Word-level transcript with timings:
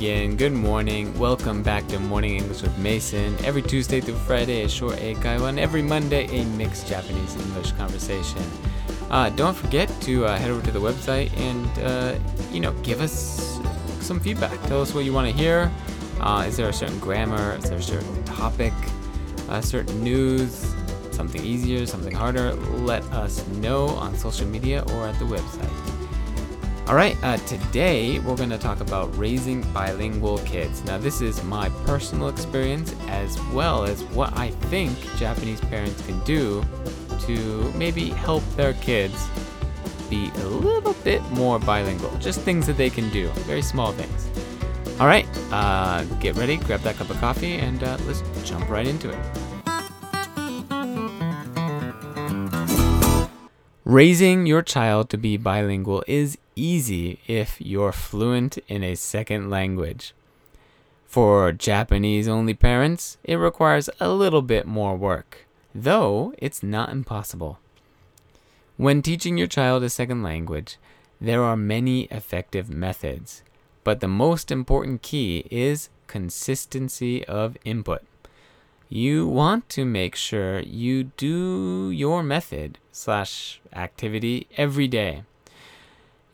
begin. 0.00 0.34
Good 0.34 0.54
morning. 0.54 1.12
Welcome 1.18 1.62
back 1.62 1.86
to 1.88 2.00
Morning 2.00 2.36
English 2.36 2.62
with 2.62 2.74
Mason. 2.78 3.36
Every 3.44 3.60
Tuesday 3.60 4.00
through 4.00 4.14
Friday, 4.14 4.62
a 4.62 4.68
short 4.68 4.94
Eikaiwa, 4.96 5.50
and 5.50 5.60
every 5.60 5.82
Monday, 5.82 6.24
a 6.28 6.46
mixed 6.56 6.88
Japanese 6.88 7.36
English 7.36 7.72
conversation. 7.72 8.42
Uh, 9.10 9.28
don't 9.28 9.54
forget 9.54 9.90
to 10.00 10.24
uh, 10.24 10.38
head 10.38 10.50
over 10.50 10.64
to 10.64 10.70
the 10.70 10.78
website 10.78 11.30
and, 11.36 11.68
uh, 11.84 12.18
you 12.50 12.60
know, 12.60 12.72
give 12.82 13.02
us 13.02 13.60
some 14.00 14.18
feedback. 14.18 14.58
Tell 14.68 14.80
us 14.80 14.94
what 14.94 15.04
you 15.04 15.12
want 15.12 15.28
to 15.28 15.36
hear. 15.36 15.70
Uh, 16.18 16.46
is 16.48 16.56
there 16.56 16.70
a 16.70 16.72
certain 16.72 16.98
grammar? 16.98 17.56
Is 17.56 17.64
there 17.64 17.78
a 17.78 17.82
certain 17.82 18.24
topic? 18.24 18.72
A 19.50 19.62
certain 19.62 20.02
news? 20.02 20.74
Something 21.10 21.44
easier, 21.44 21.84
something 21.84 22.14
harder? 22.14 22.54
Let 22.88 23.04
us 23.12 23.46
know 23.48 23.88
on 23.88 24.16
social 24.16 24.46
media 24.46 24.82
or 24.94 25.08
at 25.08 25.18
the 25.18 25.26
website. 25.26 25.79
All 26.90 26.96
right, 26.96 27.16
uh, 27.22 27.36
today 27.46 28.18
we're 28.18 28.34
going 28.34 28.50
to 28.50 28.58
talk 28.58 28.80
about 28.80 29.16
raising 29.16 29.62
bilingual 29.72 30.38
kids. 30.38 30.82
Now, 30.82 30.98
this 30.98 31.20
is 31.20 31.40
my 31.44 31.68
personal 31.86 32.28
experience 32.28 32.96
as 33.06 33.40
well 33.52 33.84
as 33.84 34.02
what 34.06 34.36
I 34.36 34.50
think 34.50 34.98
Japanese 35.16 35.60
parents 35.60 36.04
can 36.04 36.18
do 36.24 36.64
to 37.20 37.72
maybe 37.76 38.10
help 38.10 38.42
their 38.56 38.72
kids 38.72 39.28
be 40.08 40.32
a 40.34 40.46
little 40.48 40.94
bit 41.04 41.22
more 41.30 41.60
bilingual. 41.60 42.10
Just 42.18 42.40
things 42.40 42.66
that 42.66 42.76
they 42.76 42.90
can 42.90 43.08
do, 43.10 43.28
very 43.46 43.62
small 43.62 43.92
things. 43.92 44.28
All 44.98 45.06
right, 45.06 45.28
uh, 45.52 46.02
get 46.18 46.36
ready, 46.36 46.56
grab 46.56 46.80
that 46.80 46.96
cup 46.96 47.08
of 47.08 47.20
coffee, 47.20 47.54
and 47.54 47.84
uh, 47.84 47.98
let's 48.04 48.24
jump 48.42 48.68
right 48.68 48.88
into 48.88 49.10
it. 49.10 49.49
Raising 53.90 54.46
your 54.46 54.62
child 54.62 55.10
to 55.10 55.18
be 55.18 55.36
bilingual 55.36 56.04
is 56.06 56.38
easy 56.54 57.18
if 57.26 57.60
you're 57.60 57.90
fluent 57.90 58.56
in 58.68 58.84
a 58.84 58.94
second 58.94 59.50
language. 59.50 60.14
For 61.08 61.50
Japanese 61.50 62.28
only 62.28 62.54
parents, 62.54 63.18
it 63.24 63.34
requires 63.34 63.90
a 63.98 64.08
little 64.10 64.42
bit 64.42 64.64
more 64.64 64.94
work, 64.94 65.44
though 65.74 66.32
it's 66.38 66.62
not 66.62 66.90
impossible. 66.90 67.58
When 68.76 69.02
teaching 69.02 69.36
your 69.36 69.48
child 69.48 69.82
a 69.82 69.90
second 69.90 70.22
language, 70.22 70.76
there 71.20 71.42
are 71.42 71.56
many 71.56 72.02
effective 72.12 72.70
methods, 72.70 73.42
but 73.82 73.98
the 73.98 74.06
most 74.06 74.52
important 74.52 75.02
key 75.02 75.48
is 75.50 75.88
consistency 76.06 77.24
of 77.26 77.56
input. 77.64 78.02
You 78.92 79.28
want 79.28 79.68
to 79.68 79.84
make 79.84 80.16
sure 80.16 80.58
you 80.58 81.04
do 81.04 81.92
your 81.92 82.24
method 82.24 82.76
slash 82.90 83.60
activity 83.72 84.48
every 84.56 84.88
day. 84.88 85.22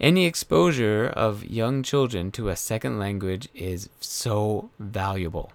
Any 0.00 0.24
exposure 0.24 1.06
of 1.06 1.44
young 1.44 1.82
children 1.82 2.30
to 2.32 2.48
a 2.48 2.56
second 2.56 2.98
language 2.98 3.50
is 3.54 3.90
so 4.00 4.70
valuable. 4.78 5.52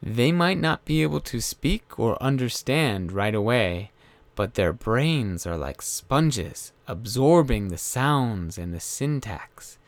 They 0.00 0.30
might 0.30 0.60
not 0.60 0.84
be 0.84 1.02
able 1.02 1.20
to 1.22 1.40
speak 1.40 1.98
or 1.98 2.22
understand 2.22 3.10
right 3.10 3.34
away, 3.34 3.90
but 4.36 4.54
their 4.54 4.72
brains 4.72 5.48
are 5.48 5.56
like 5.56 5.82
sponges, 5.82 6.70
absorbing 6.86 7.68
the 7.68 7.76
sounds 7.76 8.56
and 8.56 8.72
the 8.72 8.78
syntax. 8.78 9.78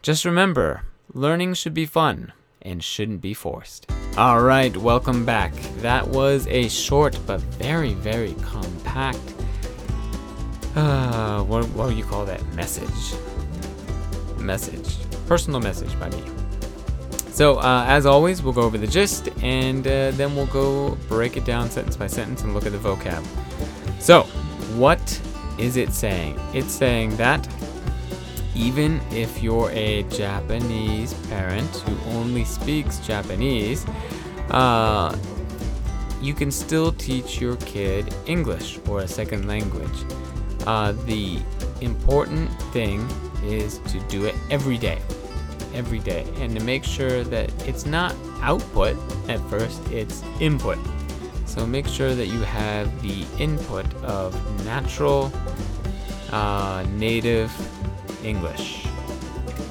Just 0.00 0.24
remember, 0.24 0.84
learning 1.12 1.54
should 1.54 1.74
be 1.74 1.86
fun 1.86 2.32
and 2.62 2.84
shouldn't 2.84 3.20
be 3.20 3.34
forced. 3.34 3.90
All 4.16 4.42
right, 4.42 4.76
welcome 4.76 5.24
back. 5.24 5.52
That 5.78 6.06
was 6.06 6.46
a 6.46 6.68
short 6.68 7.18
but 7.26 7.40
very, 7.40 7.94
very 7.94 8.34
compact 8.34 9.18
uh, 10.74 11.42
what, 11.44 11.64
what 11.70 11.90
do 11.90 11.94
you 11.94 12.04
call 12.04 12.24
that? 12.26 12.44
Message. 12.54 13.18
Message. 14.38 14.96
Personal 15.26 15.60
message 15.60 15.98
by 16.00 16.10
me. 16.10 16.22
So, 17.30 17.58
uh, 17.58 17.84
as 17.86 18.06
always, 18.06 18.42
we'll 18.42 18.52
go 18.52 18.62
over 18.62 18.78
the 18.78 18.86
gist 18.86 19.28
and 19.42 19.86
uh, 19.86 20.10
then 20.12 20.34
we'll 20.36 20.46
go 20.46 20.96
break 21.08 21.36
it 21.36 21.44
down 21.44 21.70
sentence 21.70 21.96
by 21.96 22.06
sentence 22.06 22.42
and 22.42 22.54
look 22.54 22.66
at 22.66 22.72
the 22.72 22.78
vocab. 22.78 23.24
So, 24.00 24.22
what 24.76 25.20
is 25.58 25.76
it 25.76 25.92
saying? 25.92 26.38
It's 26.52 26.72
saying 26.72 27.16
that 27.16 27.46
even 28.54 29.00
if 29.10 29.42
you're 29.42 29.70
a 29.70 30.02
Japanese 30.04 31.14
parent 31.28 31.68
who 31.76 32.10
only 32.12 32.44
speaks 32.44 32.98
Japanese, 32.98 33.84
uh, 34.50 35.16
you 36.20 36.34
can 36.34 36.50
still 36.50 36.92
teach 36.92 37.40
your 37.40 37.56
kid 37.56 38.14
English 38.26 38.78
or 38.88 39.00
a 39.00 39.08
second 39.08 39.46
language. 39.46 40.04
Uh, 40.66 40.92
the 41.04 41.38
important 41.80 42.50
thing 42.72 43.06
is 43.44 43.78
to 43.78 44.00
do 44.08 44.24
it 44.24 44.34
every 44.50 44.78
day. 44.78 44.98
Every 45.74 45.98
day. 45.98 46.26
And 46.36 46.56
to 46.56 46.64
make 46.64 46.84
sure 46.84 47.24
that 47.24 47.50
it's 47.68 47.84
not 47.84 48.14
output 48.40 48.96
at 49.28 49.40
first, 49.50 49.86
it's 49.90 50.22
input. 50.40 50.78
So 51.46 51.66
make 51.66 51.86
sure 51.86 52.14
that 52.14 52.26
you 52.26 52.40
have 52.40 53.02
the 53.02 53.26
input 53.38 53.92
of 54.02 54.34
natural, 54.64 55.32
uh, 56.32 56.86
native 56.96 57.52
English. 58.24 58.86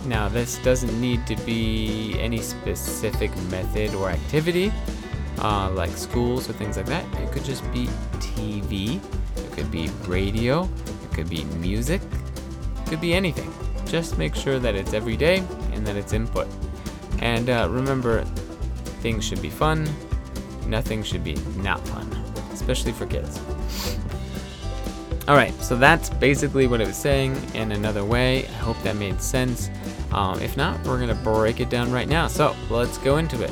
Now, 0.05 0.29
this 0.29 0.57
doesn't 0.59 0.99
need 0.99 1.25
to 1.27 1.35
be 1.45 2.15
any 2.19 2.39
specific 2.39 3.35
method 3.49 3.95
or 3.95 4.09
activity, 4.09 4.71
uh, 5.39 5.71
like 5.71 5.91
schools 5.91 6.49
or 6.49 6.53
things 6.53 6.77
like 6.77 6.87
that. 6.87 7.05
It 7.21 7.31
could 7.31 7.45
just 7.45 7.63
be 7.71 7.87
TV 8.19 8.99
it 9.53 9.57
could 9.57 9.71
be 9.71 9.87
radio, 10.07 10.63
it 10.63 11.13
could 11.13 11.29
be 11.29 11.43
music, 11.61 12.01
it 12.01 12.89
could 12.89 13.01
be 13.01 13.13
anything. 13.13 13.53
Just 13.85 14.17
make 14.17 14.33
sure 14.33 14.57
that 14.57 14.73
it's 14.73 14.93
every 14.93 15.15
day 15.15 15.43
and 15.73 15.85
that 15.85 15.95
it's 15.95 16.11
input. 16.11 16.47
And 17.19 17.49
uh, 17.49 17.67
remember, 17.69 18.23
things 19.01 19.23
should 19.23 19.41
be 19.41 19.51
fun, 19.51 19.87
nothing 20.65 21.03
should 21.03 21.23
be 21.23 21.35
not 21.57 21.87
fun, 21.87 22.09
especially 22.51 22.93
for 22.93 23.05
kids. 23.05 23.39
Alright, 25.27 25.53
so 25.63 25.77
that's 25.77 26.09
basically 26.09 26.67
what 26.67 26.81
it 26.81 26.87
was 26.87 26.97
saying 26.97 27.37
in 27.53 27.71
another 27.71 28.03
way. 28.03 28.45
I 28.45 28.51
hope 28.51 28.81
that 28.83 28.97
made 28.97 29.21
sense. 29.21 29.69
Um, 30.11 30.39
if 30.41 30.57
not, 30.57 30.83
we're 30.85 30.97
going 30.97 31.09
to 31.09 31.23
break 31.23 31.61
it 31.61 31.69
down 31.69 31.91
right 31.93 32.09
now. 32.09 32.27
So 32.27 32.55
let's 32.69 32.97
go 32.97 33.17
into 33.17 33.41
it. 33.41 33.51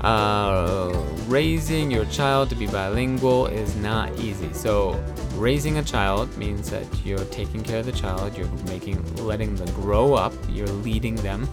Uh, 0.00 0.92
raising 1.26 1.90
your 1.90 2.04
child 2.06 2.50
to 2.50 2.56
be 2.56 2.66
bilingual 2.66 3.46
is 3.46 3.76
not 3.76 4.12
easy. 4.18 4.52
So, 4.52 4.92
raising 5.34 5.78
a 5.78 5.82
child 5.82 6.36
means 6.36 6.70
that 6.70 6.86
you're 7.04 7.24
taking 7.26 7.62
care 7.62 7.80
of 7.80 7.86
the 7.86 7.92
child, 7.92 8.36
you're 8.36 8.50
making, 8.68 9.02
letting 9.24 9.56
them 9.56 9.72
grow 9.74 10.14
up, 10.14 10.32
you're 10.48 10.66
leading 10.66 11.16
them 11.16 11.48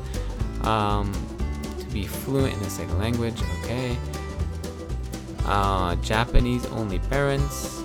um, 0.62 1.14
to 1.80 1.86
be 1.88 2.06
fluent 2.06 2.56
in 2.56 2.62
a 2.62 2.70
second 2.70 3.00
language. 3.00 3.42
Okay. 3.62 3.98
Uh, 5.46 5.96
Japanese 5.98 6.66
only 6.68 7.00
parents. 7.00 7.84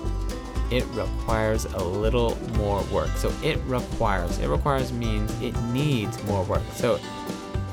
It 0.71 0.85
requires 0.93 1.65
a 1.65 1.83
little 1.83 2.37
more 2.57 2.81
work. 2.91 3.09
So 3.17 3.31
it 3.43 3.57
requires. 3.65 4.37
It 4.39 4.47
requires 4.47 4.91
means 4.91 5.31
it 5.41 5.59
needs 5.63 6.21
more 6.25 6.43
work. 6.43 6.63
So 6.73 6.99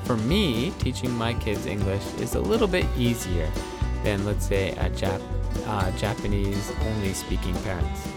for 0.05 0.17
me, 0.17 0.73
teaching 0.79 1.11
my 1.11 1.35
kids 1.35 1.67
English 1.67 2.05
is 2.21 2.35
a 2.35 2.41
little 2.41 2.69
bit 2.69 2.87
easier 2.97 3.51
than, 4.03 4.25
let's 4.25 4.47
say, 4.47 4.71
a 4.71 4.89
Jap- 4.91 5.21
uh, 5.67 5.91
Japanese 5.99 6.73
only 6.83 7.13
speaking 7.13 7.55
parents. 7.63 8.09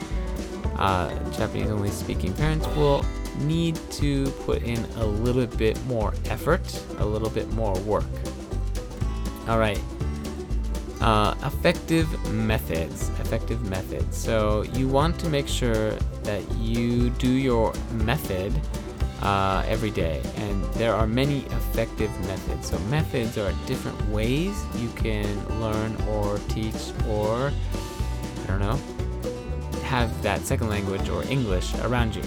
Uh, 0.77 1.09
Japanese 1.31 1.69
only 1.71 1.89
speaking 1.89 2.33
parents 2.33 2.67
will 2.75 3.03
need 3.39 3.75
to 3.91 4.29
put 4.45 4.61
in 4.63 4.77
a 4.97 5.05
little 5.05 5.45
bit 5.45 5.83
more 5.85 6.13
effort, 6.25 6.61
a 6.99 7.05
little 7.05 7.29
bit 7.29 7.51
more 7.53 7.77
work. 7.79 8.05
All 9.47 9.59
right. 9.59 9.79
Uh, 11.01 11.33
effective 11.43 12.07
methods. 12.33 13.09
Effective 13.19 13.61
methods. 13.69 14.17
So 14.17 14.63
you 14.73 14.87
want 14.87 15.17
to 15.19 15.29
make 15.29 15.47
sure 15.47 15.91
that 16.23 16.43
you 16.57 17.09
do 17.11 17.29
your 17.29 17.73
method 17.91 18.53
uh, 19.21 19.63
every 19.67 19.91
day. 19.91 20.21
And 20.35 20.63
there 20.75 20.93
are 20.93 21.07
many 21.07 21.39
effective 21.45 22.11
methods. 22.27 22.69
So, 22.69 22.79
methods 22.89 23.37
are 23.37 23.51
different 23.65 23.99
ways 24.09 24.55
you 24.75 24.89
can 24.95 25.27
learn 25.59 25.95
or 26.07 26.37
teach 26.49 26.93
or, 27.07 27.51
I 28.43 28.47
don't 28.47 28.59
know, 28.59 28.79
have 29.83 30.21
that 30.23 30.41
second 30.41 30.69
language 30.69 31.09
or 31.09 31.23
English 31.23 31.73
around 31.75 32.15
you. 32.15 32.23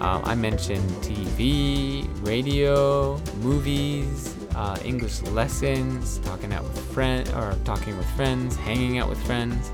Uh, 0.00 0.20
I 0.24 0.34
mentioned 0.34 0.88
TV, 1.00 2.08
radio, 2.26 3.20
movies, 3.40 4.31
uh, 4.54 4.76
English 4.84 5.22
lessons, 5.22 6.18
talking 6.18 6.52
out 6.52 6.62
with 6.62 6.78
friends 6.92 7.30
or 7.30 7.56
talking 7.64 7.96
with 7.96 8.08
friends, 8.16 8.56
hanging 8.56 8.98
out 8.98 9.08
with 9.08 9.22
friends, 9.24 9.70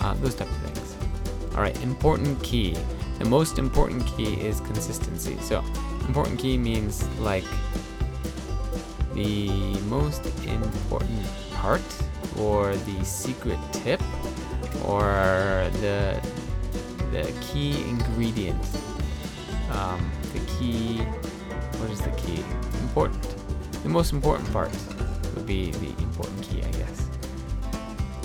uh, 0.00 0.14
those 0.14 0.34
type 0.34 0.48
of 0.48 0.56
things. 0.56 0.96
All 1.54 1.62
right, 1.62 1.80
important 1.82 2.42
key. 2.42 2.76
The 3.18 3.24
most 3.24 3.58
important 3.58 4.06
key 4.06 4.34
is 4.34 4.60
consistency. 4.60 5.36
So, 5.40 5.62
important 6.06 6.38
key 6.38 6.58
means 6.58 7.06
like 7.18 7.44
the 9.14 9.48
most 9.88 10.24
important 10.44 11.26
part 11.52 11.82
or 12.38 12.74
the 12.74 13.04
secret 13.04 13.58
tip 13.72 14.00
or 14.84 15.70
the 15.80 16.20
the 17.12 17.30
key 17.42 17.78
ingredient 17.82 18.64
um, 19.70 20.10
the 20.32 20.40
key 20.46 21.02
what 21.82 21.90
is 21.90 22.00
the 22.00 22.10
key? 22.12 22.44
Important. 22.82 23.41
The 23.82 23.88
most 23.88 24.12
important 24.12 24.50
part 24.52 24.70
would 25.34 25.46
be 25.46 25.70
the 25.72 25.88
important 26.02 26.42
key, 26.42 26.62
I 26.62 26.70
guess. 26.70 27.08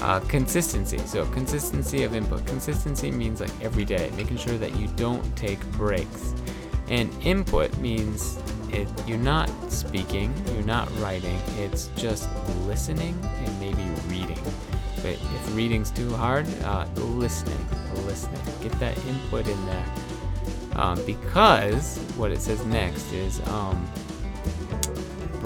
Uh, 0.01 0.19
consistency. 0.21 0.99
So 0.99 1.25
consistency 1.27 2.03
of 2.03 2.13
input. 2.13 2.45
Consistency 2.45 3.11
means 3.11 3.41
like 3.41 3.51
every 3.61 3.85
day, 3.85 4.11
making 4.15 4.37
sure 4.37 4.57
that 4.57 4.75
you 4.75 4.87
don't 4.95 5.23
take 5.35 5.59
breaks. 5.71 6.33
And 6.89 7.11
input 7.23 7.75
means 7.79 8.39
it, 8.71 8.87
you're 9.07 9.17
not 9.17 9.49
speaking, 9.71 10.33
you're 10.53 10.63
not 10.63 10.89
writing, 10.99 11.39
it's 11.57 11.87
just 11.95 12.29
listening 12.65 13.17
and 13.23 13.59
maybe 13.59 13.83
reading. 14.07 14.41
But 14.97 15.13
if 15.13 15.55
reading's 15.55 15.91
too 15.91 16.13
hard, 16.15 16.47
uh, 16.63 16.85
listening, 16.95 17.65
listening. 18.05 18.41
Get 18.61 18.71
that 18.79 18.97
input 19.05 19.47
in 19.47 19.65
there. 19.65 19.85
Um, 20.75 21.03
because 21.05 21.97
what 22.17 22.31
it 22.31 22.39
says 22.39 22.63
next 22.65 23.11
is 23.11 23.39
um, 23.47 23.87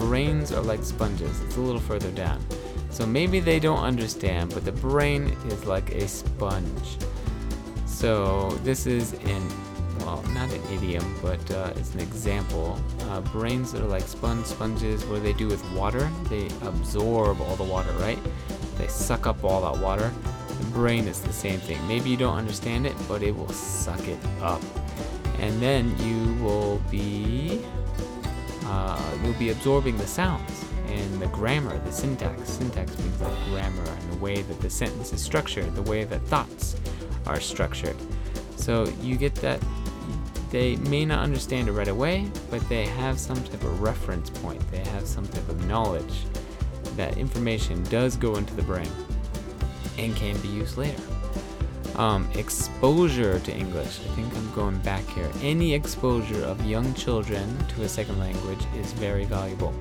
brains 0.02 0.50
are 0.50 0.60
like 0.60 0.82
sponges. 0.82 1.40
It's 1.42 1.56
a 1.56 1.60
little 1.60 1.80
further 1.80 2.10
down. 2.10 2.44
So 2.90 3.06
maybe 3.06 3.38
they 3.38 3.60
don't 3.60 3.82
understand, 3.82 4.52
but 4.52 4.64
the 4.64 4.72
brain 4.72 5.28
is 5.46 5.64
like 5.64 5.90
a 5.92 6.08
sponge. 6.08 6.98
So 7.86 8.50
this 8.64 8.86
is 8.86 9.12
an 9.12 9.42
well, 10.00 10.20
not 10.34 10.52
an 10.52 10.60
idiom, 10.74 11.04
but 11.22 11.42
uh, 11.52 11.72
it's 11.76 11.94
an 11.94 12.00
example. 12.00 12.76
Uh, 13.08 13.20
brains 13.20 13.74
are 13.74 13.86
like 13.86 14.02
sponge 14.02 14.44
sponges. 14.46 15.04
What 15.04 15.16
do 15.16 15.22
they 15.22 15.32
do 15.34 15.46
with 15.46 15.62
water? 15.72 16.10
They 16.28 16.46
absorb 16.62 17.40
all 17.40 17.54
the 17.54 17.68
water, 17.74 17.92
right? 17.92 18.18
They 18.78 18.88
suck 18.88 19.28
up 19.28 19.44
all 19.44 19.60
that 19.72 19.80
water. 19.80 20.10
The 20.58 20.64
brain 20.78 21.06
is 21.06 21.20
the 21.20 21.32
same 21.32 21.60
thing. 21.60 21.78
Maybe 21.86 22.10
you 22.10 22.16
don't 22.16 22.36
understand 22.36 22.86
it, 22.86 22.96
but 23.06 23.22
it 23.22 23.36
will 23.36 23.52
suck 23.52 24.04
it 24.08 24.18
up, 24.40 24.62
and 25.38 25.62
then 25.62 25.96
you 26.00 26.42
will 26.42 26.78
be 26.90 27.11
be 29.42 29.50
absorbing 29.50 29.96
the 29.98 30.06
sounds 30.06 30.64
and 30.86 31.20
the 31.20 31.26
grammar, 31.28 31.76
the 31.80 31.90
syntax. 31.90 32.48
Syntax 32.48 32.96
means 32.98 33.20
like 33.20 33.44
grammar 33.50 33.84
and 33.84 34.12
the 34.12 34.16
way 34.18 34.42
that 34.42 34.60
the 34.60 34.70
sentence 34.70 35.12
is 35.12 35.20
structured, 35.20 35.74
the 35.74 35.82
way 35.82 36.04
that 36.04 36.20
thoughts 36.22 36.76
are 37.26 37.40
structured. 37.40 37.96
So 38.56 38.84
you 39.00 39.16
get 39.16 39.34
that 39.36 39.60
they 40.50 40.76
may 40.76 41.04
not 41.04 41.20
understand 41.20 41.68
it 41.68 41.72
right 41.72 41.88
away, 41.88 42.30
but 42.50 42.60
they 42.68 42.84
have 42.84 43.18
some 43.18 43.42
type 43.42 43.64
of 43.64 43.82
reference 43.82 44.30
point. 44.30 44.62
They 44.70 44.84
have 44.90 45.06
some 45.06 45.26
type 45.26 45.48
of 45.48 45.66
knowledge 45.66 46.24
that 46.96 47.16
information 47.16 47.82
does 47.84 48.16
go 48.16 48.36
into 48.36 48.54
the 48.54 48.62
brain 48.62 48.90
and 49.98 50.14
can 50.14 50.38
be 50.40 50.48
used 50.48 50.76
later. 50.76 51.02
Um, 51.96 52.26
exposure 52.34 53.38
to 53.38 53.52
English. 53.54 54.00
I 54.00 54.08
think 54.14 54.34
I'm 54.34 54.50
going 54.54 54.78
back 54.78 55.06
here. 55.08 55.30
Any 55.42 55.74
exposure 55.74 56.42
of 56.44 56.64
young 56.64 56.94
children 56.94 57.44
to 57.68 57.82
a 57.82 57.88
second 57.88 58.18
language 58.18 58.64
is 58.76 58.92
very 58.94 59.26
valuable. 59.26 59.74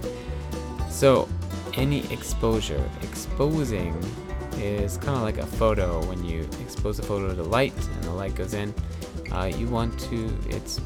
So, 0.89 1.29
any 1.75 2.11
exposure, 2.11 2.89
exposing 3.01 3.95
is 4.57 4.97
kind 4.97 5.15
of 5.15 5.21
like 5.21 5.37
a 5.37 5.45
photo 5.45 6.03
when 6.05 6.23
you 6.25 6.41
expose 6.61 6.99
a 6.99 7.03
photo 7.03 7.33
to 7.33 7.43
light 7.43 7.73
and 7.95 8.03
the 8.03 8.11
light 8.11 8.35
goes 8.35 8.53
in. 8.53 8.73
Uh, 9.31 9.45
you 9.45 9.67
want 9.67 9.97
to, 10.01 10.37
it's 10.49 10.81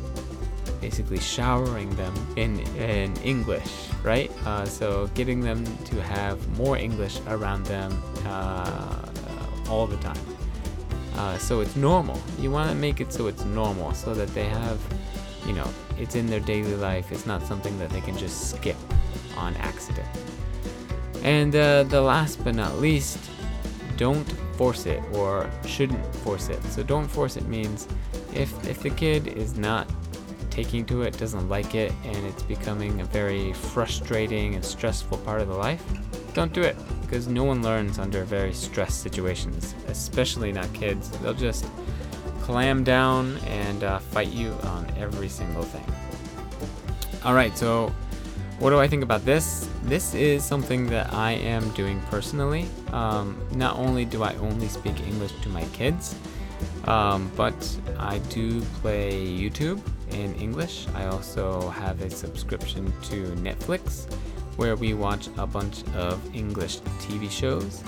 basically 0.80 1.20
showering 1.20 1.90
them 1.96 2.14
in, 2.36 2.60
in 2.78 3.18
English, 3.24 3.90
right? 4.04 4.32
Uh, 4.46 4.64
so, 4.66 5.08
getting 5.16 5.40
them 5.40 5.66
to 5.86 6.00
have 6.04 6.48
more 6.56 6.78
English 6.78 7.20
around 7.28 7.66
them 7.66 8.00
uh, 8.28 9.10
all 9.70 9.88
the 9.88 9.98
time. 9.98 10.25
Uh, 11.18 11.38
so 11.38 11.62
it's 11.62 11.76
normal. 11.76 12.20
You 12.40 12.52
want 12.52 12.70
to 12.70 12.76
make 12.76 13.00
it 13.00 13.14
so 13.14 13.28
it's 13.28 13.46
normal, 13.46 13.94
so 13.94 14.14
that 14.14 14.28
they 14.34 14.46
have, 14.46 14.80
you 15.48 15.54
know, 15.54 15.68
it's 15.98 16.16
in 16.16 16.28
their 16.28 16.42
daily 16.42 16.76
life. 16.76 17.12
It's 17.12 17.26
not 17.26 17.42
something 17.44 17.78
that 17.80 17.90
they 17.90 18.02
can 18.02 18.18
just 18.18 18.52
skip 18.52 18.76
on 19.38 19.56
accident. 19.58 20.08
And 21.24 21.56
uh, 21.56 21.84
the 21.84 22.02
last 22.02 22.44
but 22.44 22.56
not 22.56 22.80
least, 22.80 23.18
don't 23.98 24.30
force 24.58 24.86
it 24.86 25.02
or 25.14 25.50
shouldn't 25.66 26.06
force 26.18 26.50
it. 26.50 26.62
So 26.66 26.84
don't 26.84 27.08
force 27.08 27.38
it 27.38 27.48
means 27.48 27.88
if 28.34 28.52
if 28.68 28.82
the 28.82 28.90
kid 28.90 29.28
is 29.28 29.58
not 29.58 29.90
taking 30.50 30.86
to 30.86 31.02
it, 31.02 31.18
doesn't 31.18 31.50
like 31.50 31.76
it, 31.76 31.92
and 32.04 32.18
it's 32.26 32.44
becoming 32.44 33.02
a 33.02 33.06
very 33.06 33.54
frustrating 33.54 34.56
and 34.56 34.64
stressful 34.64 35.18
part 35.20 35.42
of 35.42 35.48
the 35.48 35.54
life, 35.56 35.84
don't 36.34 36.54
do 36.54 36.62
it 36.62 36.78
because 37.06 37.28
no 37.28 37.44
one 37.44 37.62
learns 37.62 38.00
under 38.00 38.24
very 38.24 38.54
stressed 38.54 39.02
situations, 39.02 39.76
especially 39.88 40.52
not 40.52 40.72
kids. 40.74 41.10
They'll 41.20 41.34
just 41.34 41.66
clam 42.42 42.84
down 42.84 43.38
and 43.48 43.84
uh, 43.84 44.00
fight 44.00 44.30
you 44.30 44.52
on 44.64 44.92
every 44.98 45.30
single 45.30 45.64
thing. 45.64 45.86
All 47.24 47.34
right, 47.34 47.58
so 47.58 47.94
what 48.60 48.70
do 48.70 48.80
I 48.80 48.88
think 48.88 49.04
about 49.04 49.26
this? 49.26 49.70
This 49.84 50.14
is 50.14 50.44
something 50.44 50.88
that 50.88 51.14
I 51.14 51.32
am 51.32 51.70
doing 51.72 52.02
personally. 52.10 52.68
Um, 52.92 53.38
not 53.52 53.78
only 53.78 54.06
do 54.06 54.24
I 54.24 54.34
only 54.36 54.68
speak 54.68 55.00
English 55.02 55.34
to 55.42 55.50
my 55.50 55.64
kids, 55.74 56.16
um, 56.86 57.32
but 57.36 57.56
I 57.98 58.20
do 58.30 58.62
play 58.82 59.26
YouTube 59.26 59.82
in 60.12 60.36
English. 60.36 60.88
I 60.96 61.08
also 61.08 61.70
have 61.70 62.02
a 62.02 62.10
subscription 62.10 62.94
to 63.04 63.26
Netflix 63.36 64.08
where 64.58 64.76
we 64.76 64.94
watch 64.94 65.30
a 65.38 65.48
bunch 65.48 65.84
of 65.96 66.20
English 66.36 66.80
TV 67.00 67.30
shows. 67.30 67.84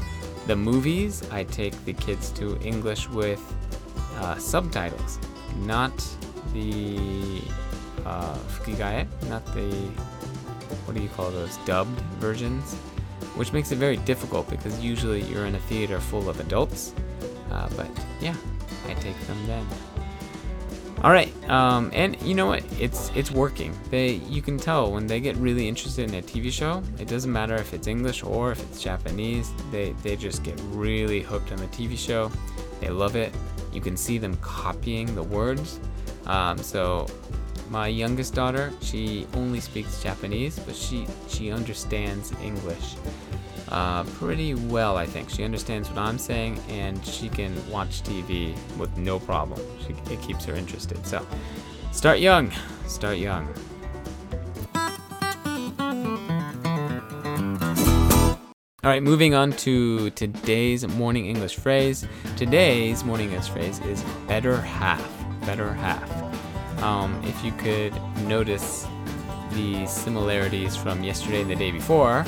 The 0.47 0.55
movies, 0.55 1.23
I 1.31 1.43
take 1.43 1.73
the 1.85 1.93
kids 1.93 2.29
to 2.31 2.59
English 2.61 3.09
with 3.09 3.41
uh, 4.17 4.37
subtitles, 4.37 5.19
not 5.57 5.93
the 6.53 7.41
uh, 8.05 8.37
not 9.27 9.45
the 9.53 9.69
what 10.85 10.95
do 10.95 11.01
you 11.01 11.09
call 11.09 11.29
those 11.31 11.57
dubbed 11.65 11.99
versions, 12.19 12.75
which 13.35 13.51
makes 13.51 13.71
it 13.71 13.77
very 13.77 13.97
difficult 13.97 14.49
because 14.49 14.79
usually 14.79 15.21
you're 15.23 15.45
in 15.45 15.55
a 15.55 15.59
theater 15.59 15.99
full 15.99 16.29
of 16.29 16.39
adults. 16.39 16.93
Uh, 17.51 17.69
but 17.75 17.89
yeah, 18.21 18.35
I 18.87 18.93
take 18.95 19.19
them 19.27 19.37
then. 19.47 19.65
All 21.03 21.11
right, 21.11 21.31
um, 21.47 21.91
and 21.93 22.19
you 22.23 22.33
know 22.33 22.47
what? 22.47 22.63
It's 22.79 23.11
it's 23.15 23.29
working. 23.29 23.77
They 23.91 24.13
you 24.13 24.41
can 24.41 24.57
tell 24.57 24.91
when 24.91 25.05
they 25.05 25.19
get 25.19 25.35
really 25.35 25.67
interested 25.67 26.09
in 26.09 26.15
a 26.15 26.21
TV 26.23 26.51
show. 26.51 26.81
It 26.99 27.07
doesn't 27.07 27.31
matter 27.31 27.55
if 27.55 27.71
it's 27.73 27.85
English 27.85 28.23
or 28.23 28.51
if 28.51 28.59
it's 28.61 28.81
Japanese. 28.81 29.51
They 29.71 29.91
they 30.01 30.15
just 30.15 30.43
get 30.43 30.59
really 30.71 31.21
hooked 31.21 31.51
on 31.51 31.59
the 31.59 31.67
TV 31.67 31.95
show. 31.95 32.31
They 32.79 32.89
love 32.89 33.15
it. 33.15 33.31
You 33.71 33.79
can 33.79 33.95
see 33.95 34.17
them 34.17 34.37
copying 34.37 35.13
the 35.13 35.21
words. 35.21 35.79
Um, 36.25 36.57
so 36.57 37.05
my 37.69 37.87
youngest 37.87 38.33
daughter, 38.33 38.73
she 38.81 39.27
only 39.35 39.59
speaks 39.59 40.01
Japanese, 40.01 40.57
but 40.57 40.75
she 40.75 41.05
she 41.27 41.51
understands 41.51 42.33
English 42.41 42.95
uh, 43.69 44.03
pretty 44.03 44.53
well, 44.55 44.97
I 44.97 45.05
think. 45.05 45.29
She 45.29 45.43
understands 45.43 45.89
what 45.89 45.97
I'm 45.97 46.17
saying, 46.17 46.59
and 46.69 47.03
she 47.05 47.29
can 47.29 47.53
watch 47.69 48.03
TV 48.03 48.55
with 48.77 48.95
no 48.97 49.19
problem. 49.19 49.61
She, 49.85 49.93
it 50.13 50.21
keeps 50.21 50.45
her 50.45 50.55
interested. 50.55 51.05
So, 51.05 51.25
start 51.91 52.19
young. 52.19 52.51
Start 52.87 53.17
young. 53.17 53.53
All 58.83 58.93
right, 58.93 59.03
moving 59.03 59.33
on 59.33 59.51
to 59.51 60.11
today's 60.11 60.87
morning 60.87 61.25
English 61.25 61.57
phrase. 61.57 62.07
Today's 62.37 63.03
morning 63.03 63.31
English 63.31 63.49
phrase 63.49 63.79
is 63.79 64.01
better 64.29 64.61
half. 64.61 65.05
Better 65.41 65.73
half. 65.73 66.09
Um, 66.81 67.21
if 67.25 67.43
you 67.43 67.51
could 67.53 67.93
notice 68.27 68.87
the 69.51 69.85
similarities 69.87 70.77
from 70.77 71.03
yesterday 71.03 71.41
and 71.41 71.49
the 71.49 71.55
day 71.55 71.71
before, 71.71 72.23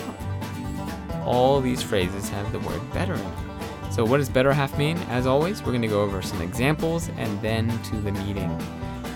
all 1.29 1.61
these 1.61 1.81
phrases 1.83 2.27
have 2.29 2.51
the 2.51 2.59
word 2.59 2.81
better 2.91 3.13
in 3.13 3.19
them. 3.19 3.59
So, 3.91 4.03
what 4.03 4.17
does 4.17 4.29
better 4.29 4.51
half 4.51 4.77
mean? 4.77 4.97
As 5.09 5.27
always, 5.27 5.61
we're 5.61 5.71
going 5.71 5.83
to 5.83 5.87
go 5.87 6.01
over 6.01 6.21
some 6.21 6.41
examples 6.41 7.09
and 7.17 7.41
then 7.41 7.69
to 7.83 7.97
the 7.97 8.11
meaning, 8.11 8.57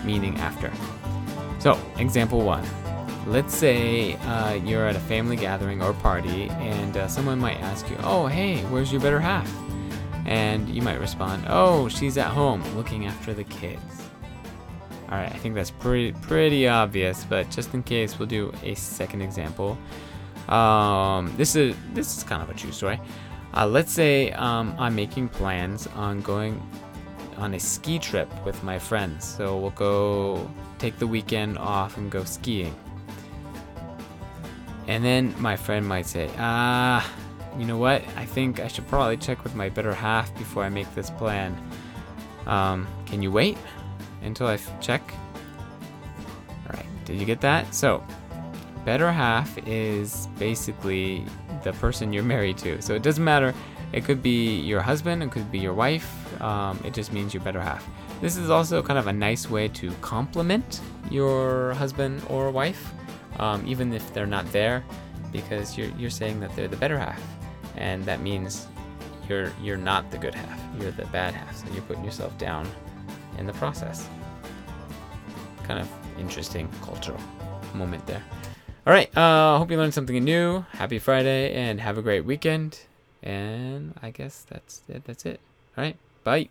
meaning 0.04 0.36
after. 0.38 0.72
So, 1.58 1.78
example 1.98 2.40
one. 2.42 2.64
Let's 3.26 3.56
say 3.56 4.14
uh, 4.14 4.54
you're 4.54 4.86
at 4.86 4.96
a 4.96 5.00
family 5.00 5.36
gathering 5.36 5.82
or 5.82 5.92
party, 5.94 6.50
and 6.50 6.96
uh, 6.96 7.08
someone 7.08 7.38
might 7.38 7.60
ask 7.60 7.88
you, 7.90 7.96
Oh, 8.00 8.26
hey, 8.26 8.62
where's 8.64 8.92
your 8.92 9.00
better 9.00 9.20
half? 9.20 9.50
And 10.26 10.68
you 10.68 10.82
might 10.82 11.00
respond, 11.00 11.44
Oh, 11.48 11.88
she's 11.88 12.16
at 12.16 12.28
home 12.28 12.62
looking 12.76 13.06
after 13.06 13.34
the 13.34 13.44
kids. 13.44 13.82
All 15.04 15.18
right, 15.18 15.32
I 15.32 15.36
think 15.38 15.54
that's 15.54 15.70
pretty 15.70 16.12
pretty 16.12 16.66
obvious, 16.68 17.24
but 17.24 17.50
just 17.50 17.74
in 17.74 17.82
case, 17.82 18.18
we'll 18.18 18.28
do 18.28 18.52
a 18.62 18.74
second 18.74 19.20
example. 19.20 19.78
Um, 20.48 21.32
this 21.36 21.56
is 21.56 21.74
this 21.92 22.16
is 22.16 22.24
kind 22.24 22.42
of 22.42 22.50
a 22.50 22.54
true 22.54 22.72
story. 22.72 23.00
Uh, 23.56 23.66
let's 23.66 23.92
say 23.92 24.32
um, 24.32 24.74
I'm 24.78 24.94
making 24.94 25.28
plans 25.28 25.86
on 25.88 26.20
going 26.22 26.60
on 27.36 27.54
a 27.54 27.60
ski 27.60 27.98
trip 27.98 28.28
with 28.44 28.62
my 28.62 28.78
friends. 28.78 29.24
So 29.24 29.56
we'll 29.56 29.70
go 29.70 30.50
take 30.78 30.98
the 30.98 31.06
weekend 31.06 31.58
off 31.58 31.96
and 31.96 32.10
go 32.10 32.24
skiing. 32.24 32.74
And 34.86 35.04
then 35.04 35.34
my 35.40 35.56
friend 35.56 35.86
might 35.86 36.06
say, 36.06 36.28
ah, 36.38 37.10
you 37.58 37.64
know 37.64 37.78
what? 37.78 38.02
I 38.16 38.26
think 38.26 38.60
I 38.60 38.68
should 38.68 38.86
probably 38.88 39.16
check 39.16 39.42
with 39.44 39.54
my 39.54 39.68
better 39.68 39.94
half 39.94 40.36
before 40.36 40.64
I 40.64 40.68
make 40.68 40.92
this 40.94 41.10
plan. 41.10 41.56
Um, 42.46 42.86
can 43.06 43.22
you 43.22 43.30
wait 43.30 43.56
until 44.22 44.46
I 44.46 44.58
check? 44.80 45.02
All 46.66 46.74
right, 46.74 46.86
Did 47.04 47.18
you 47.18 47.24
get 47.24 47.40
that? 47.40 47.74
So, 47.74 48.04
better 48.84 49.10
half 49.10 49.56
is 49.66 50.28
basically 50.38 51.24
the 51.62 51.72
person 51.74 52.12
you're 52.12 52.22
married 52.34 52.58
to. 52.58 52.80
So 52.82 52.94
it 52.94 53.02
doesn't 53.02 53.24
matter. 53.24 53.54
It 53.92 54.04
could 54.04 54.22
be 54.22 54.60
your 54.60 54.80
husband, 54.80 55.22
it 55.22 55.30
could 55.30 55.50
be 55.52 55.58
your 55.58 55.74
wife. 55.74 56.10
Um, 56.42 56.80
it 56.84 56.94
just 56.94 57.12
means 57.12 57.32
your 57.32 57.42
better 57.42 57.60
half. 57.60 57.86
This 58.20 58.36
is 58.36 58.50
also 58.50 58.82
kind 58.82 58.98
of 58.98 59.06
a 59.06 59.12
nice 59.12 59.48
way 59.48 59.68
to 59.68 59.92
compliment 60.00 60.80
your 61.10 61.74
husband 61.74 62.22
or 62.28 62.50
wife, 62.50 62.92
um, 63.38 63.64
even 63.66 63.92
if 63.92 64.12
they're 64.12 64.26
not 64.26 64.50
there, 64.50 64.84
because 65.30 65.78
you're, 65.78 65.90
you're 65.90 66.10
saying 66.10 66.40
that 66.40 66.54
they're 66.56 66.68
the 66.68 66.76
better 66.76 66.98
half. 66.98 67.22
And 67.76 68.04
that 68.04 68.20
means 68.20 68.66
you're 69.28 69.52
you're 69.62 69.76
not 69.76 70.10
the 70.10 70.18
good 70.18 70.34
half. 70.34 70.60
You're 70.80 70.90
the 70.92 71.06
bad 71.06 71.34
half. 71.34 71.56
So 71.56 71.66
you're 71.72 71.82
putting 71.82 72.04
yourself 72.04 72.36
down 72.38 72.68
in 73.38 73.46
the 73.46 73.52
process. 73.54 74.08
Kind 75.64 75.80
of 75.80 75.88
interesting 76.18 76.68
cultural 76.82 77.20
moment 77.74 78.06
there. 78.06 78.22
All 78.86 78.92
right. 78.92 79.14
Uh, 79.16 79.58
hope 79.58 79.70
you 79.70 79.78
learned 79.78 79.94
something 79.94 80.22
new. 80.22 80.66
Happy 80.72 80.98
Friday 80.98 81.54
and 81.54 81.80
have 81.80 81.96
a 81.96 82.02
great 82.02 82.24
weekend. 82.24 82.80
And 83.22 83.94
I 84.02 84.10
guess 84.10 84.44
that's 84.48 84.82
it. 84.88 85.04
That's 85.04 85.24
it. 85.24 85.40
All 85.76 85.84
right. 85.84 85.96
Bye. 86.22 86.48